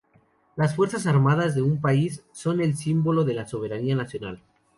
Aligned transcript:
Las 0.55 0.75
Fuerzas 0.75 1.05
Armadas 1.05 1.53
de 1.53 1.61
un 1.61 1.79
país, 1.79 2.25
son 2.31 2.59
el 2.59 2.75
símbolo 2.75 3.23
de 3.23 3.35
la 3.35 3.47
soberanía 3.47 3.95
nacional. 3.95 4.41